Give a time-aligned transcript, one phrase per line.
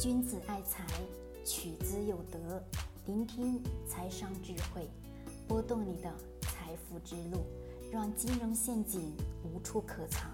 [0.00, 0.84] 君子爱财，
[1.44, 2.60] 取之有德。
[3.06, 4.90] 聆听财商智慧，
[5.46, 7.46] 拨动你的财富之路，
[7.92, 10.28] 让金融陷阱无处可藏。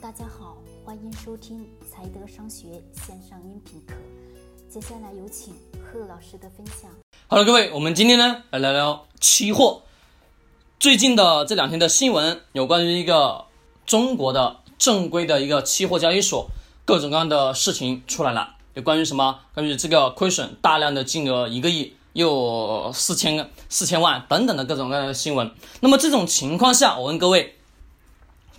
[0.00, 3.94] 大家好，欢迎收听财德商学线上音频课。
[4.68, 6.88] 接下来有请贺老师的分享。
[7.26, 9.82] 好了，各位，我们今天呢来聊聊期货。
[10.78, 13.46] 最近的这两天的新闻，有关于一个
[13.84, 16.48] 中国的正规的一个期货交易所，
[16.84, 18.58] 各种各样的事情出来了。
[18.74, 19.40] 有关于什么？
[19.52, 25.50] 关于这个亏损大量的金额一个亿，又四千四千万等等的各种各样的新闻。
[25.80, 27.56] 那么这种情况下，我问各位，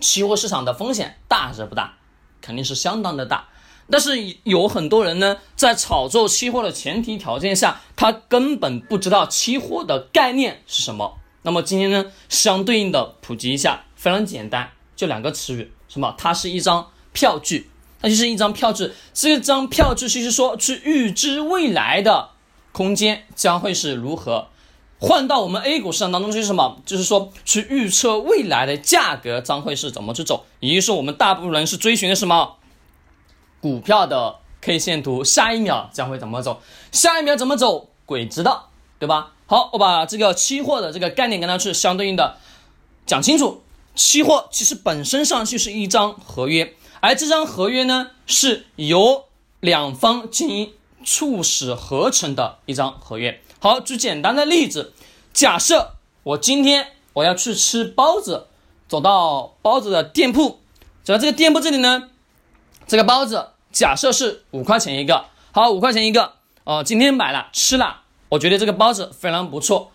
[0.00, 1.94] 期货市场的风险大还是不大？
[2.42, 3.48] 肯定是相当的大。
[3.90, 11.18] 但是有很多人呢，在炒作期货的前提条件下，他根本不知道期货的概念是什么。
[11.42, 16.14] 那么今天呢，相对应的普及一下，非常简单，就两个词语，什么？
[16.18, 17.70] 它是一张票据。
[18.02, 22.30] 它就是一张票据，这张票据就是说去预知未来的
[22.72, 24.48] 空间将会是如何。
[24.98, 26.80] 换到我们 A 股市场当中就是什么？
[26.84, 30.44] 就是说去预测未来的价格将会是怎么去走。
[30.60, 32.56] 也就是，我们大部分人是追寻的什么？
[33.60, 36.60] 股票的 K 线图，下一秒将会怎么走？
[36.92, 37.88] 下一秒怎么走？
[38.06, 39.32] 鬼知道，对吧？
[39.46, 42.36] 好，我把这个期货的这个概念跟它去相对应的
[43.06, 43.62] 讲清楚。
[43.94, 46.74] 期货其实本身上就是一张合约。
[47.02, 49.24] 而这张合约呢，是由
[49.58, 50.72] 两方进行
[51.04, 53.42] 促使合成的一张合约。
[53.58, 54.92] 好，举简单的例子，
[55.32, 58.46] 假设我今天我要去吃包子，
[58.86, 60.60] 走到包子的店铺，
[61.02, 62.08] 走到这个店铺这里呢，
[62.86, 69.90] 这个包子假设是五块钱一个，好，五块钱一个，哦，今天买了吃了，我觉得这个包子非常不错，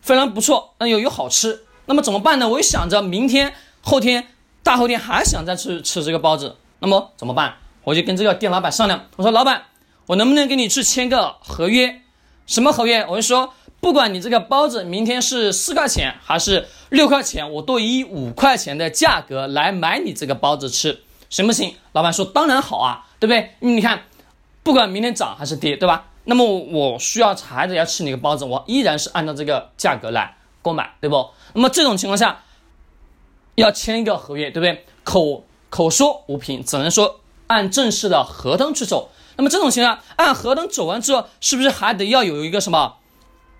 [0.00, 2.48] 非常不错，那又又好吃，那么怎么办呢？
[2.48, 4.28] 我又想着明天、后天。
[4.64, 7.54] 大后天还想再去吃这个包子，那么怎么办？
[7.84, 9.64] 我就跟这个店老板商量，我说老板，
[10.06, 12.00] 我能不能跟你去签个合约？
[12.46, 13.04] 什么合约？
[13.06, 21.76] 我就说，不管你这个包子明天是四块钱还是六块钱，我都以五块钱的价格来买你这个包子吃，行不行？
[21.92, 23.50] 老板说当然好啊，对不对？
[23.60, 24.04] 你看，
[24.62, 26.06] 不管明天涨还是跌，对吧？
[26.24, 31.28] 那么我需要孩子要吃你的包子，我依然是按照这个价格来购买，对不？
[31.52, 32.40] 那么这种情况下。
[33.56, 34.84] 要签一个合约，对不对？
[35.04, 39.10] 口口说无凭，只能说按正式的合同去走。
[39.36, 42.94] 那么这种情况，按合同走完之后，是不是还得要有一个什么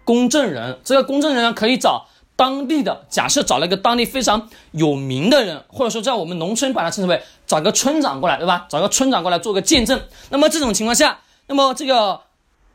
[0.04, 0.78] 公证人？
[0.84, 2.06] 这个公证人可以找
[2.36, 8.66] 当地的，假设找了一个当地非常有名的人，或者说在我们农村把它称之为找个村长过来，对吧？
[8.70, 10.00] 找个村长过来做个见证。
[10.30, 12.20] 那么这种情况下，那么这个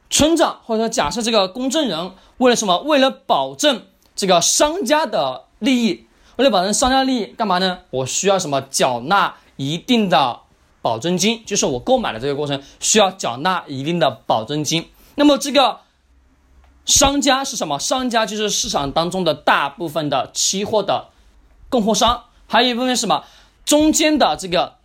[0.09, 2.79] 村长或者说假设这个公证人为了什么？
[2.79, 3.83] 为了保证
[4.15, 6.05] 这个商家的利益。
[6.39, 7.79] 为了保证商家利益，干嘛呢？
[7.89, 8.61] 我需要什么？
[8.61, 10.39] 缴纳一定的
[10.81, 14.87] 保证金，就是我购买的这个过程需要缴纳一定的保证金。
[15.15, 15.81] 那么这个
[16.85, 17.77] 商家是什么？
[17.77, 21.09] 商家就是市场当中的大部分的期货的
[21.67, 23.25] 供货商，还有一部分什么？
[23.65, 24.75] 中间的这个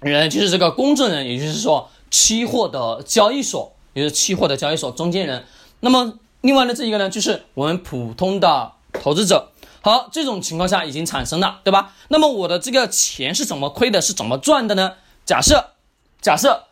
[0.00, 5.44] 人就是这个公证人，也就是说期货的交易所，也就是期货的交易所中间人。
[5.78, 9.50] 那么另外的这一个呢，就是我们普通的投资者。
[9.82, 11.92] 好，这种情况下已经产生了，对吧？
[12.08, 14.00] 那么我的这个钱是怎么亏的？
[14.00, 14.94] 是怎么赚的呢？
[15.26, 15.70] 假设，
[16.20, 16.64] 假设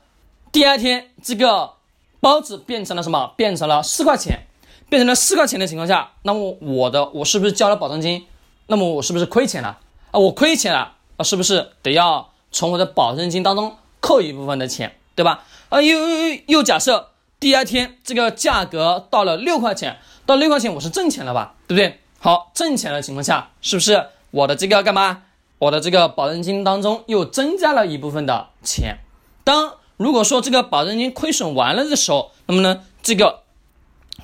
[0.53, 1.73] 第二天这个
[2.21, 3.35] 包子变成了什么？
[3.37, 4.47] 变成了四块钱，
[4.89, 8.27] 变成了四块钱的情况下，那么我的我是不是交了保证金？
[8.69, 9.79] 那么我是不是亏钱了
[10.13, 10.21] 啊？
[10.21, 11.25] 我亏钱了啊？
[11.25, 15.45] 是不是得要从我的保证金当中扣一部分的钱，对吧？
[15.69, 17.11] 啊，又又又假设
[17.41, 21.55] 第二天这个价格到了六块钱，到六块钱我是挣钱了吧？
[21.67, 22.01] 对不对？
[22.23, 25.23] 好，挣钱的情况下，是不是我的这个干嘛？
[25.59, 28.99] 我的这个保证金当中又增加了一部分的钱。
[29.43, 33.45] 当如果说这个保证金亏损完了的时候，那么呢，这个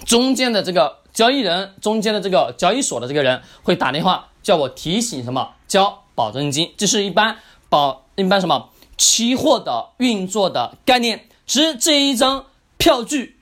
[0.04, 6.74] 中间的这个交易人，中间的这个交易所的这个人会打电话叫我提醒什么交保证金。
[6.76, 7.38] 这是一般
[7.70, 8.68] 保一般什么
[8.98, 11.26] 期货的运作的概念。
[11.46, 12.44] 其实这一张
[12.76, 13.38] 票据，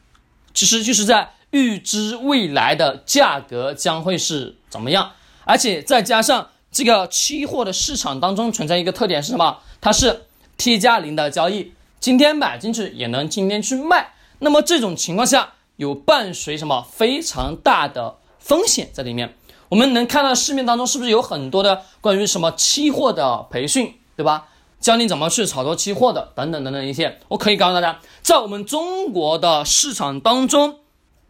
[0.55, 1.34] 其实就是在。
[1.55, 5.13] 预知未来的价格将会是怎么样，
[5.45, 9.59] 而且再加上这个期货的市场当中存在一个特点是什么？
[9.81, 14.15] 它是 T 加零的交易，今天买进去也能今天去卖。
[14.41, 19.37] 那么这种情况下有伴随什么非常大的风险在里面？
[19.69, 24.49] 我们能看到市面当中是不是有很多的关于什么期货的培训，对吧？
[24.81, 27.21] 教你怎么去炒作期货的等等等等一些。
[27.29, 30.81] 我可以告诉大家，在我们中国的市场当中。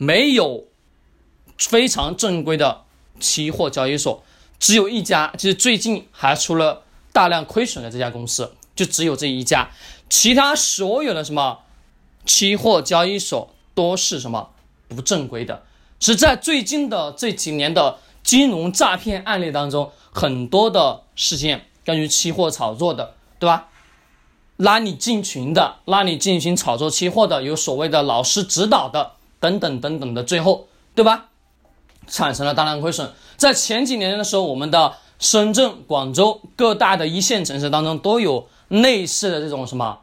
[0.05, 0.65] 没有
[1.57, 2.83] 非常正规的
[3.19, 4.23] 期货交易所，
[4.59, 9.71] 只有一家，就是最近还出了大量亏损的这家公司，就只有这一家，
[10.11, 11.61] 其他所有的什么
[12.27, 14.51] 期货交易所都是什么
[14.89, 15.63] 不正规的。
[16.01, 23.69] 是在最近的这几年的金融诈骗案例当中，很多的事件关于期货炒作的，对吧？
[24.57, 29.13] 拉你进群的，拉你进行炒作期货的，有所谓的老师指导的，
[29.45, 31.27] 等等等等的，最后，对吧？
[32.07, 33.13] 产生了大量亏损。
[33.37, 40.01] 在前几年的时候，我们的深圳、广州各大的一线城市当中都有类似的这种什么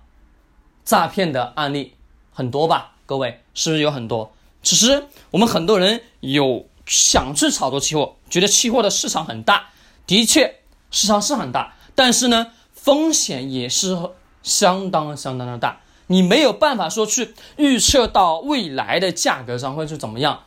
[0.86, 1.96] 诈骗的案例，
[2.32, 2.92] 很多吧？
[3.08, 4.32] 各位是不是有很多？
[4.62, 9.70] 其实我们很多人有想去炒作期货，觉得期货的市场很大，
[10.06, 10.60] 的确
[10.92, 13.98] 市场是很大，但是呢，风险也是。
[14.44, 20.42] 相当相当的大，你没有办法说去预测到未来的价格上会是怎么样。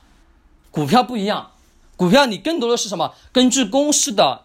[0.71, 1.53] 股票不一样，
[1.97, 3.15] 股票你更多的是什么？
[3.33, 4.43] 根据公司的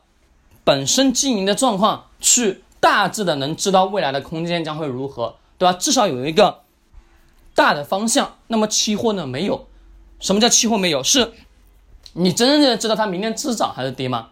[0.64, 5.74] 本身经营的状况，去大致的能知道未来的空间将会如何，对吧？
[5.74, 6.62] 至少有一个
[7.54, 8.38] 大的方向。
[8.48, 9.28] 那么期货呢？
[9.28, 9.68] 没有。
[10.22, 11.04] 什么叫期货没有？
[11.04, 11.34] 是
[12.14, 14.30] 你真正的知道它明天是涨还是跌吗？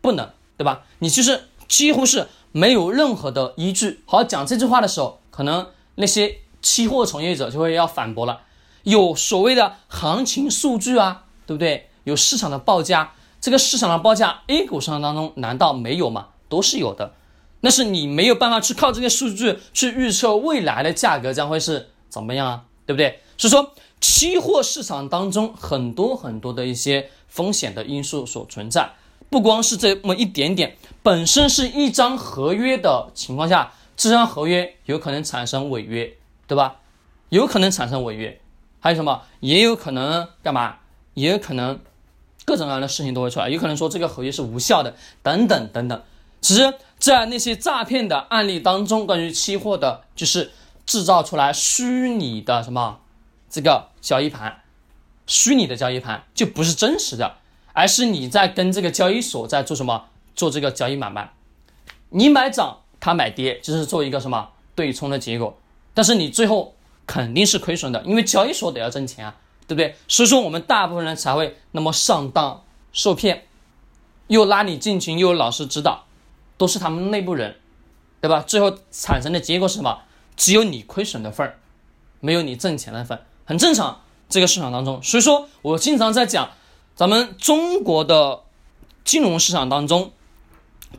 [0.00, 0.82] 不能，对吧？
[1.00, 2.28] 你其实几乎是。
[2.52, 4.02] 没有任何的依据。
[4.06, 8.42] 好讲这句话的时候，可能那些期货从业者就会要反驳了。
[8.82, 11.90] 有所谓的行情数据啊，对不对？
[12.04, 16.28] 有市场的报价，这个市场的报价，A 股市场当中难道没有吗？
[16.48, 17.14] 都是有的。
[17.60, 23.20] 那是你没有办法去靠这些数据去预测未来的价格将会是怎么样啊，对不对？
[23.36, 28.90] 所以说，期货市场当中很多很多的一些风险的因素所存在。
[29.28, 36.10] 不光是这么一点点，本身是一张合约的情况下，这张合约有可能产生违约，
[36.46, 36.76] 对吧？
[37.28, 38.40] 有可能产生违约，
[38.80, 39.20] 还有什么？
[39.40, 40.78] 也有可能干嘛？
[41.12, 41.78] 也有可能
[42.46, 46.02] 各种各样的事情都会出来，有可能说这个合约是无效的，等等等等。
[46.40, 50.50] 其实，在那些诈骗的案例当中，关于期货的，就是
[50.86, 53.00] 制造出来虚拟的什么
[53.50, 54.62] 这个交易盘，
[55.26, 57.36] 虚拟的交易盘就不是真实的。
[57.74, 60.06] 而是你在跟这个交易所在做什么？
[60.34, 61.34] 做这个交易买卖，
[62.08, 65.58] 你买涨，他买跌，就是做一个什么对冲的结果。
[65.94, 66.74] 但是你最后
[67.06, 69.34] 肯定是亏损的，因为交易所得要挣钱啊，
[69.66, 69.96] 对不对？
[70.06, 72.62] 所以说我们大部分人才会那么上当
[72.92, 73.46] 受骗，
[74.28, 76.04] 又拉你进群，又有老师指导，
[76.56, 77.56] 都是他们内部人，
[78.20, 78.44] 对吧？
[78.46, 80.00] 最后产生的结果是什么？
[80.36, 81.58] 只有你亏损的份儿，
[82.20, 84.02] 没有你挣钱的份，很正常。
[84.28, 86.50] 这个市场当中，所以说我经常在讲。
[86.96, 88.40] 咱们中国的
[89.04, 90.12] 金融市场当中，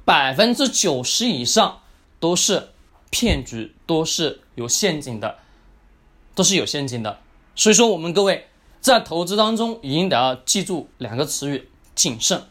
[0.04, 1.82] 百分之九十以上
[2.22, 2.70] 都是
[3.10, 5.40] 骗局，都是有陷阱的，
[6.34, 7.20] 都是有陷阱的。
[7.54, 8.48] 所以说，我们各位
[8.80, 12.44] 在投资当中一定得要记住两个词语：谨慎。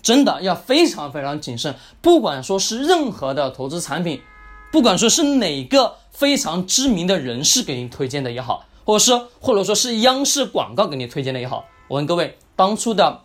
[0.00, 1.74] 真的要非常非常谨慎。
[2.00, 4.22] 不管说是任何的投资产品，
[4.70, 12.38] 不管说是哪个非常知名的人士给你推荐的也好，或者是或者说是央视广告给你推荐的也好，我问各位。
[12.54, 13.22] 当初的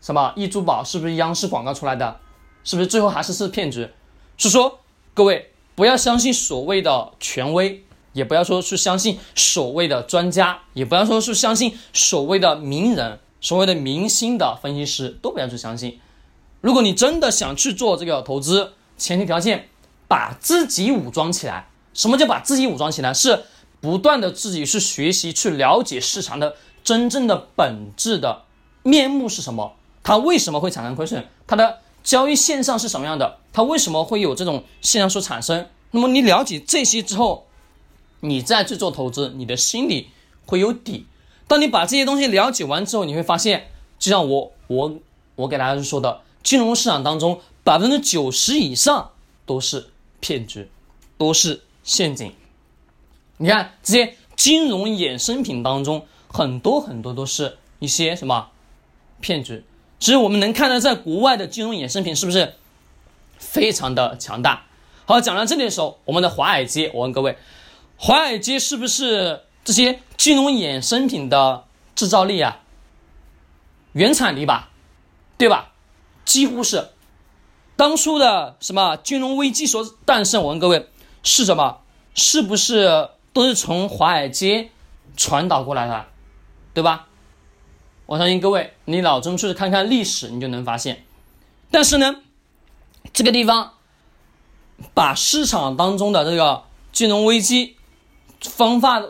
[0.00, 2.20] 什么易珠宝是不是央视广告出来的？
[2.64, 3.88] 是不是最后还是是骗局？
[4.36, 4.79] 是说
[5.14, 16.00] 各位不要相信所谓的权威，也不要说去相信所谓的专家，也不要说是相信所谓的名人、所谓的明星的分析师，都不要去相信。
[16.60, 19.68] 如果你真的想去做这个投资，前提条件
[20.06, 21.68] 把自己武装起来。
[21.94, 23.12] 什么叫把自己武装起来？
[23.12, 23.44] 是
[23.80, 26.54] 不断的自己去学习，去了解市场的
[26.84, 28.42] 真正的本质的。
[28.82, 29.74] 面目是什么？
[30.02, 31.26] 它为什么会产生亏损？
[31.46, 33.38] 它的交易现象是什么样的？
[33.52, 35.66] 它为什么会有这种现象所产生？
[35.90, 37.46] 那么你了解这些之后，
[38.20, 40.10] 你再去做投资，你的心里
[40.46, 41.06] 会有底。
[41.46, 44.98] 当你把这些东西了解完之后，你会发现，就像我我
[45.34, 49.10] 我给大家说的，金融市场当中百分之九十以上
[49.46, 49.90] 都是
[50.20, 50.70] 骗局，
[51.18, 52.32] 都是陷阱。
[53.38, 58.50] 你看这些金融衍生品当中，很多很多都是一些什么？
[59.20, 59.64] 骗局，
[60.00, 62.54] 其实我们能看到，在国外的金融衍生品是不是
[63.38, 64.64] 非常的强大？
[65.04, 67.36] 好，讲到这里的时候，我们的华尔街，我问各位，
[67.98, 71.64] 华尔街是不是这些金融衍生品的
[71.94, 72.60] 制造力啊？
[73.92, 74.70] 原产地吧，
[75.36, 75.72] 对吧？
[76.24, 76.88] 几乎是。
[77.76, 80.88] 当初的什么金融危机所诞生，我问各位，
[81.22, 81.80] 是什么？
[82.14, 84.70] 是不是都是从华尔街
[85.16, 86.06] 传导过来的？
[86.72, 87.08] 对吧？
[88.10, 91.04] 我相信各位，你脑中去看看历史，你就能发现。
[91.70, 92.22] 但是呢，
[93.12, 93.74] 这个地方
[94.92, 97.76] 把市场当中的这个金融危机
[98.40, 99.00] 分发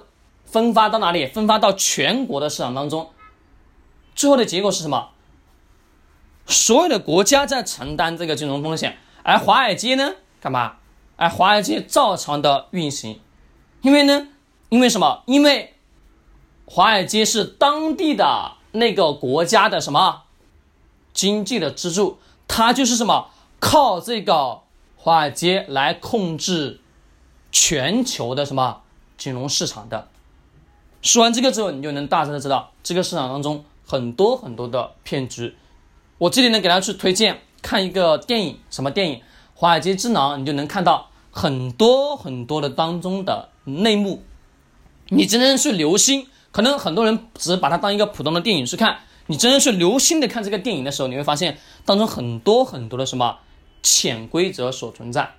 [0.45, 1.27] 分发到哪里？
[1.27, 3.09] 分发到全国的市场当中，
[4.15, 5.09] 最后的结果是什么？
[6.45, 10.77] 所有的国家在承担这个金融风险，而华尔街呢，干嘛？
[11.17, 13.19] 而华尔街照常的运行，
[13.81, 14.29] 因为呢，
[14.69, 15.23] 因为什么？
[15.25, 15.75] 因为
[16.67, 20.23] 华尔街是当地的那个国家的什么
[21.13, 24.61] 经济的支柱，它就是什么靠这个
[24.97, 26.81] 华尔街来控制
[27.51, 28.83] 全球的什么
[29.17, 30.09] 金融市场的。
[31.03, 35.57] 说完这个之后，你就能大致的知道这个市场当中很多很多的骗局。
[36.19, 39.17] 我这里呢给大家去推荐看一个电影，什么电影？
[39.55, 44.23] 《华尔街之狼》，你就能看到很多很多的当中的内幕。
[45.09, 49.01] 你真正去留心，可能很多人只是把它当一个普通的电影去看。
[49.27, 53.39] 你真正去留心的看这个电影的时候，你会发现当中很多很多的什么
[53.83, 55.35] 潜规则所存在。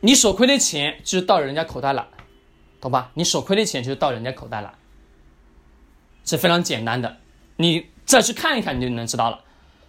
[0.00, 2.08] 你所亏的钱就到人家口袋了。
[2.80, 3.10] 懂吧？
[3.12, 4.72] 你所亏的钱就到人家口袋了，
[6.24, 7.18] 是非常简单的。
[7.56, 9.40] 你再去看一看，你就能知道了。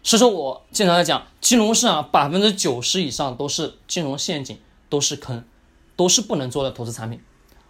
[0.04, 4.60] 所以说我经常在讲，金融市场百分之九十以上都是金融陷阱，
[4.90, 5.46] 都是坑，
[5.96, 7.22] 都是不能做的投资产品。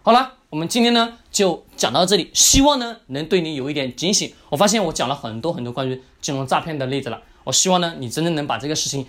[0.04, 4.34] 好了，我们今天呢就讲到这里，希望呢能对你有一点警醒。
[4.50, 9.06] 我发现我讲了很多很多关于金融诈骗的例子了，我希望呢你真正能把这个事情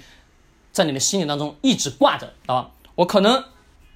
[0.71, 2.71] 在你的心里当中一直挂着，知道吧？
[2.95, 3.43] 我可能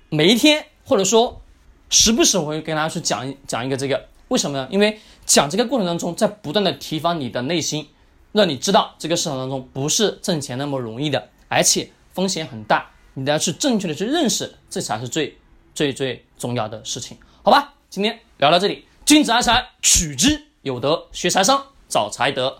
[0.10, 1.42] 每一天或者说。
[1.89, 4.68] 时不时我会跟大家去讲一讲一个这个，为什么呢？
[4.70, 7.88] 因为讲这个过程当中，在不断的提防你的内心，
[8.34, 15.38] 让你知道这个市场当中不是挣钱那么容易的，而且风险很大，你都要去正确的去认识，这才是最
[15.74, 17.74] 最最重要的事情，好吧？
[17.89, 22.56] 今天聊到这里，君子爱财，取之有德，学财商，找财德。